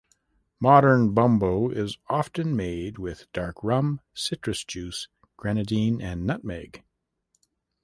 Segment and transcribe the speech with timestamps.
[0.59, 6.83] Modern bumbo is often made with dark rum, citrus juice, Grenadine, and nutmeg.